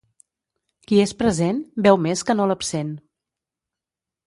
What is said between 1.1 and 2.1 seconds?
present, veu